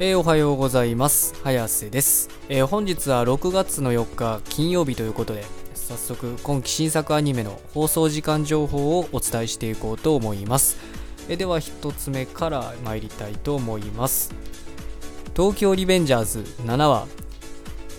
[0.00, 1.34] えーおはようございます。
[1.42, 10.76] 早瀬です、えー本日は6月の4日金曜日ということで早速今期新作アニメの放送時間情報をお伝えしていこうと思います、
[11.28, 14.32] えーでは1つ目から参りたいと思います。
[15.34, 17.08] 東京リベンジャーズ7話。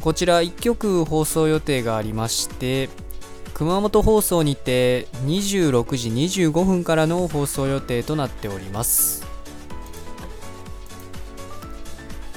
[0.00, 2.90] こちら1曲放送予定がありまして
[3.54, 9.23] 熊本放送にて26時25分からの放送予定となっております。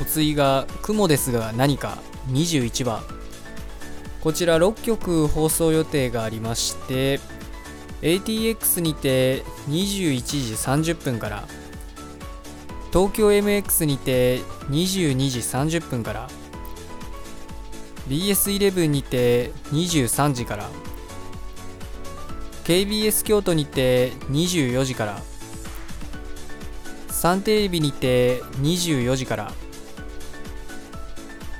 [0.07, 1.97] お次が「雲ですが何か」
[2.31, 3.03] 21話
[4.21, 7.19] こちら6曲放送予定がありまして
[8.01, 11.43] ATX にて21時30分から
[12.93, 14.37] 東京 MX にて
[14.69, 16.29] 22時30分から
[18.07, 20.69] BS11 にて23時から
[22.63, 25.21] KBS 京都にて24時から
[27.09, 29.51] サンテレビにて24時から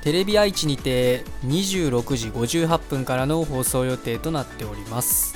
[0.08, 5.34] テレビ愛知にて26時58分からの放送予定となっております。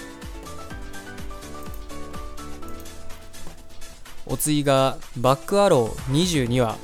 [4.24, 6.78] お次がバックアロー22話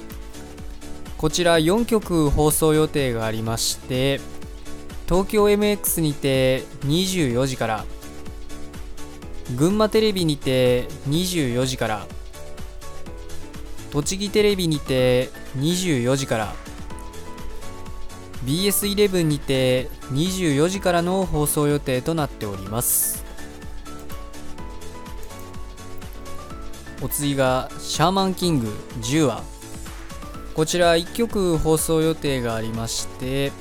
[1.16, 4.20] こちら4曲放送予定がありまして
[5.08, 7.84] 東京 MX にて24時から
[9.56, 12.06] 群馬テレビにて24時から
[13.92, 16.67] 栃木テレビにて24時から
[18.44, 23.24] BS11 にて24時からの放送予定となっております。
[27.00, 28.66] お次がシャーマンキング
[29.02, 29.44] 10話
[30.54, 33.52] こちら1曲放送予定がありまして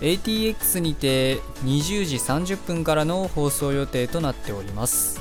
[0.00, 5.20] ATX にて20時30分からの放送予定となっております。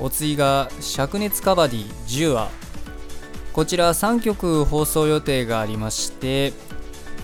[0.00, 2.50] お次が灼熱カバディ10話
[3.54, 6.52] こちら3曲放送予定がありまして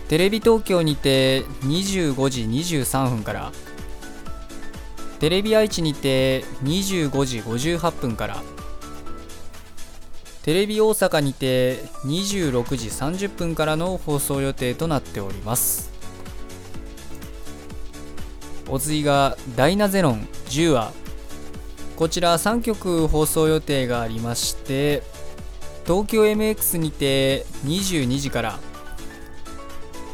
[0.08, 3.52] テレビ東京にて25時23分から
[5.18, 8.42] テレビ愛知にて25時58分から
[10.42, 15.90] テレビ大阪にて26時30分からの放送予定となっております。
[18.70, 20.92] お次が「ダイナゼロン10話」
[21.98, 25.02] こちら3曲放送予定がありまして
[25.90, 28.60] 東京 MX にて22時から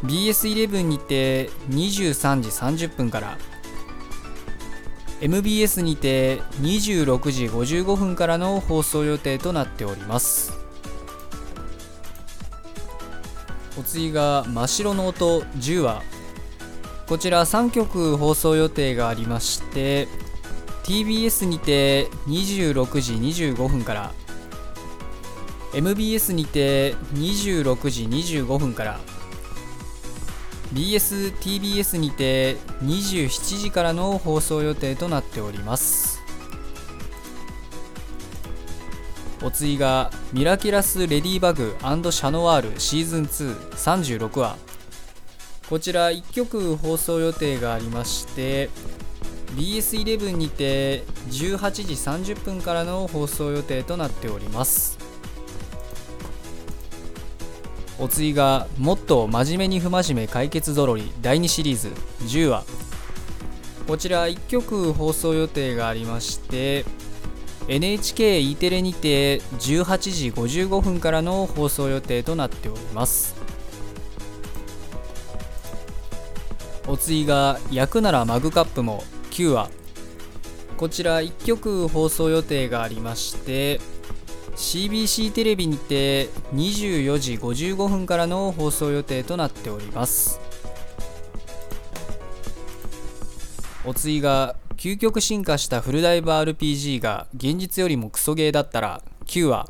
[0.04, 2.48] BS11 にて23時
[2.87, 3.37] 30分から
[5.20, 10.54] MBS にて26時55分からの放送予定となっております。
[13.78, 16.03] お次が「真っ白の音10話」
[17.06, 20.09] こちら3曲放送予定がありまして
[20.84, 23.12] TBS にて26時
[23.44, 24.15] 25分から
[25.72, 29.00] MBS にて26時25分から
[30.72, 36.16] BSTBS にて27時からの放送予定となっております。
[39.43, 44.56] お次が「ミラキュラス・レディーバグシャノワールシーズン236話」
[45.69, 48.71] こちら1曲放送予定がありまして
[49.56, 55.06] BS11 にて18時30分からの放送予定となっております。
[57.99, 61.93] お次が「もっと真面目に不真面目解決ぞろり」第2シリーズ
[62.25, 62.65] 10話。
[63.87, 66.84] こちら1曲放送予定がありまして
[67.69, 73.37] NHKE テレにて18時55分からの放送予定となっております。
[76.89, 79.71] お次が「焼くならマグカップも」9話。
[80.77, 83.81] こちら1曲放送予定がありまして
[84.56, 90.41] CBC テレビにて24時55分からの放送予定となっております。
[93.84, 99.69] お次が究極進化したフルダイブ RPG が現実よりもクソゲーだったら9話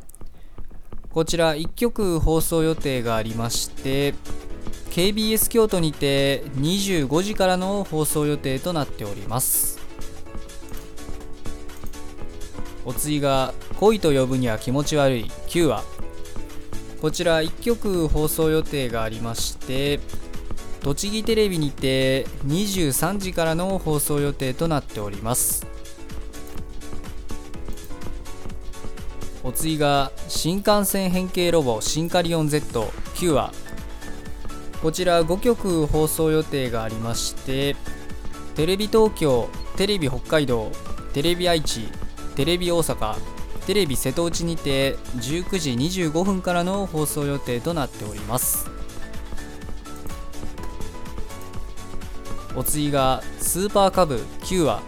[1.10, 4.14] こちら1曲放送予定がありまして
[4.90, 9.85] KBS 京都にて25時からの放送予定となっております。
[12.86, 15.84] お次が「恋と呼ぶには気持ち悪い」9話。
[17.02, 20.00] こちら1曲放送予定がありまして
[20.82, 25.66] 栃木テレビにて23時からの放送予定となっております。
[29.44, 33.52] お次が新幹線変形ロボシンカリオン Z9 話。
[34.82, 37.74] こちら5曲放送予定がありまして
[38.54, 40.70] テレビ東京テレビ北海道
[41.12, 41.88] テレビ愛知
[42.36, 43.16] テレビ大阪
[43.66, 48.70] テレビ瀬戸内にて19時25分からの放送予定となっております。
[52.54, 54.82] お次がスーパーカブ9話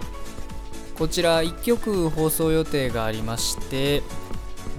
[0.99, 4.03] こちら1曲放送予定がありまして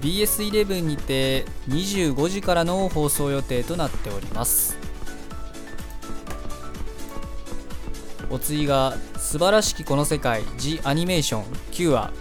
[0.02, 4.78] BS11 にて25時からの放送予定となっております。
[8.30, 12.12] お次が素晴らしきこの世界 The アニメーション9話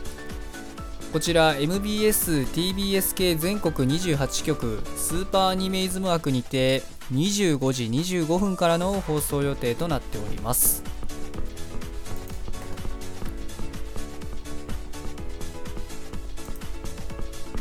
[1.12, 6.82] こちら MBS、TBS 系全国28局スーパーアニメイズム枠にて
[7.12, 10.84] 25時25分からの放送予定となっております。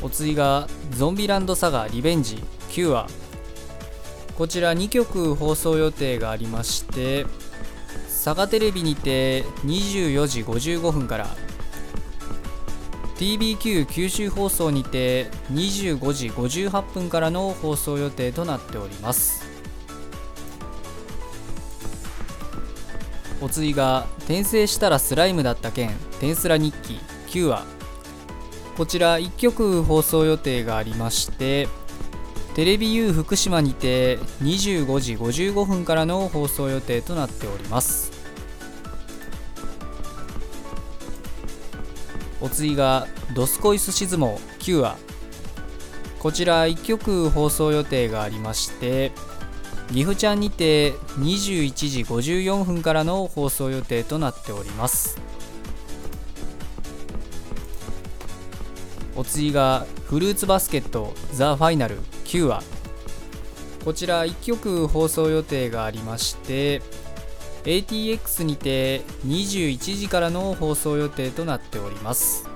[0.01, 3.07] お次がゾンビランドサガリベンジ9話
[4.38, 7.25] こちら2曲放送予定がありまして
[8.07, 11.46] サガテレビにて24時55分から
[13.17, 19.45] TBQ 九州放送にて25時58分からの放送予定となっております。
[23.41, 25.95] お次が転生したらスライムだった件。
[26.13, 26.99] 転スラ日記。
[27.27, 27.65] 9話。
[28.77, 31.67] こちら1曲放送予定がありまして
[32.53, 38.06] テレビ U 福島にて25時55分からの放送予定となっております。
[42.47, 44.95] お次が「ドスコイスシズモ9話」
[46.17, 49.11] こちら1曲放送予定がありまして
[49.89, 55.19] 岐阜ちゃんにて21時54分からの放送予定となっております。
[59.17, 62.63] お次がフルーツバスケットザ・ファイナル9話
[63.83, 66.81] こちら1曲放送予定がありまして
[67.67, 72.49] ATX にて21時からの放送予定となっております。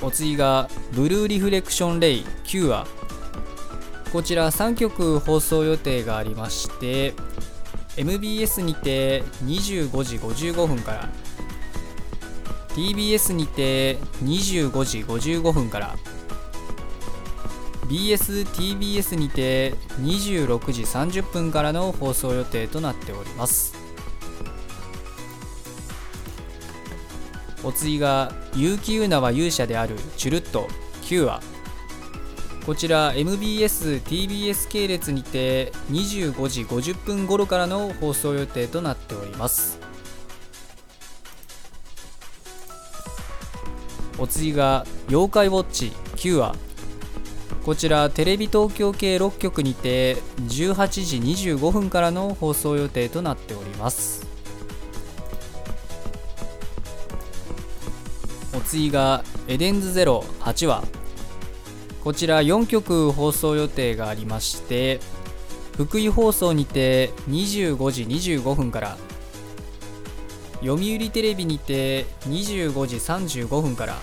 [0.00, 2.86] お次がブルーリフレクションレイ9話
[4.12, 7.14] こちら3曲放送予定がありまして
[7.96, 11.08] MBS にて25時55分から
[12.68, 15.96] TBS にて25時55分から
[17.88, 23.74] BSTBS にて26時30分からの放送予定となっております。
[27.64, 30.68] お次が結城優奈は勇者であるチュルッと
[31.02, 31.42] 9話
[32.64, 39.80] こちら MBS、TBS 系列にて25時50分頃からの放送予定となっております。
[44.18, 45.92] お次が妖怪ウォッチ。
[46.16, 46.54] 9話
[47.68, 50.14] こちらテレビ東京系6局にて
[50.46, 54.26] 18時25分からの放送予定となっております。
[58.56, 60.82] お次がエデンズゼロ8話。
[62.02, 65.00] こちら4局放送予定がありまして
[65.76, 68.96] 福井放送にて25時25分から
[70.62, 73.96] 読売テレビにて25時35分から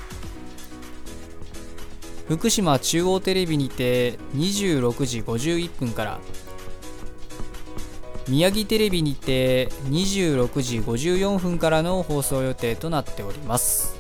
[2.28, 6.20] 福島中央テレビにて26時51分から。
[8.28, 13.96] 宮城テレビにて26時54分からの放送予定となっております。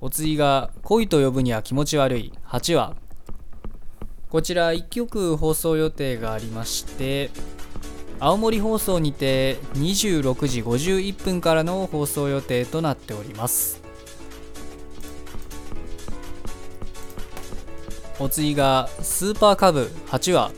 [0.00, 2.94] お次が「恋と呼ぶには気持ち悪い」8話
[4.28, 7.30] こちら1曲放送予定がありまして
[8.20, 13.83] 青森放送にて26時51分からの放送予定となっております。
[18.24, 20.50] お次がスーパーカブ8話。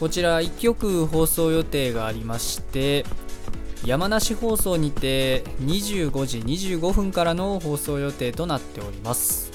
[0.00, 3.06] こちら1曲放送予定がありまして
[3.84, 9.52] 山梨放送にて25時25分からの放送予定となっております。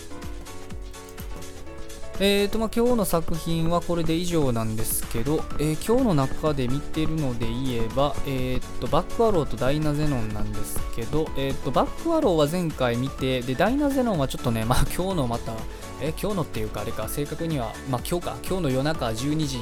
[2.19, 15.53] えーとまあ、今日の作品はこれで以上なんですけど、えー、今日の中で見てるので言えば、えーと、バックアローとダイナゼノンなんですけど、えーと、バックアローは前回見て、で、ダイナゼノンはちょっとね、まあ今日のまた、
[16.01, 19.59] え、今日のっていうかあれか、正確には、まあ今日か、今日の夜中12時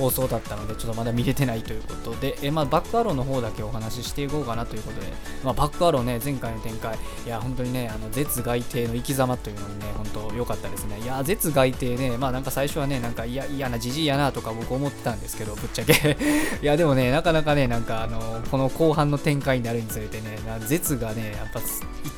[0.00, 5.06] 放送だったので、ちょっとまだ見れてないということで、えまあ、バックアローの方だけお話ししていこうかなということで、
[5.44, 6.96] まあ、バックアローね、前回の展開、
[7.26, 10.98] いや、本当にね、あの絶外帝の生き様というのにね、本当良かったですね。
[11.00, 16.16] いや、絶外帝ね、まあなんか最初はね、なんか嫌なじじいやなとか僕思ってたんですけど、ぶっちゃけ。
[16.62, 21.66] いや、でもね、なかなかね、なんかあの、この後半の展開になるにつれてね、絶がね、やっぱ、いっ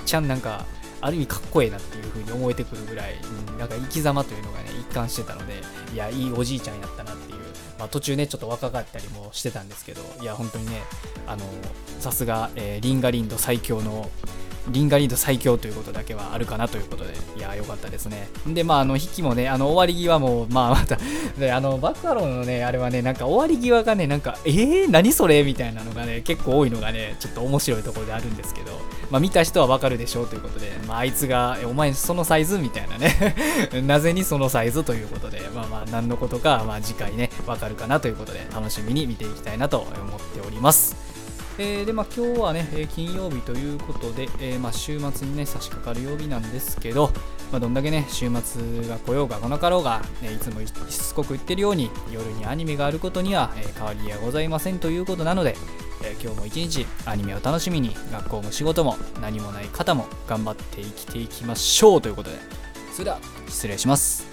[0.06, 0.66] ちゃんなんか、
[1.02, 3.14] ある意味かっこええなっていう風に思えてくるぐらい、
[3.50, 5.60] うん、なんか生き様というのがね、一貫してたので、
[5.92, 7.42] いや、いいおじいちゃんやったなっていう
[7.82, 10.82] まあ、途中ねちょっと若かったりもしてたんですけどいや本当にね
[11.26, 11.44] あの
[11.98, 14.08] さすが、えー、リンガリンド最強の
[14.68, 18.28] リンガリンド最強ということだけはあるかなということで、いや、良かったですね。
[18.46, 20.98] で、まあ、あの、引きもね、あの、終わり際も、まあ、また、
[21.38, 25.42] で、あの、バッファローのね、あれはね、なんか終わり際がね、なんか、えー、何それ？
[25.42, 32.58] みたいなのがね、結構多いのがね、ちょっと面白いところであるんですけど、まあ、見た人はわかるでしょうということで、まあ、あいつが、え、お前そのサイズ？
[32.58, 33.34] みたいなね
[33.86, 41.11] なぜにそのサイズということで、まあまあ、何のことか、まあ、次回ね、わかるかなということで、楽しみに見ていきたいなと思っております。
[41.58, 47.10] えー、でまあ、今日はね、え金曜日ということで、えー、まあ、週末にね差し掛かる曜日なんですけど、
[47.50, 55.54] まあ、どんだけね週末が来ようが来なかろうが、ね、いつもしつこく言ってるように夜にアニメがあることには、えー、変わりはございませんということなので、
[56.04, 62.36] え今日も一日アニメを楽しみに学校も仕事も何もない方も頑張って生きていきましょうということで
[62.92, 63.18] それでは
[63.48, 64.31] 失礼します。